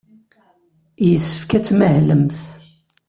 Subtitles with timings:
[1.07, 2.41] Yessefk ad tmahlemt.